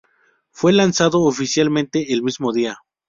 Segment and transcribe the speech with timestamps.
[0.49, 2.79] Fue lanzado oficialmente el mismo día.